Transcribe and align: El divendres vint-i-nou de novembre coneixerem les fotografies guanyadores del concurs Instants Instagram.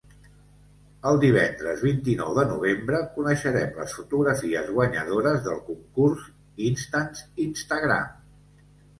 El 1.07 1.17
divendres 1.23 1.81
vint-i-nou 1.87 2.31
de 2.37 2.45
novembre 2.51 3.01
coneixerem 3.17 3.75
les 3.81 3.93
fotografies 3.97 4.71
guanyadores 4.77 5.37
del 5.49 5.59
concurs 5.67 6.23
Instants 6.69 7.21
Instagram. 7.45 8.09